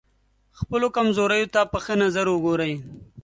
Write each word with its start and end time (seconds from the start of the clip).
خپلو 0.59 0.87
کمزوریو 0.97 1.51
ته 1.55 1.61
په 1.71 1.77
ښه 1.83 1.93
نظر 2.03 2.25
وګورئ. 2.29 2.73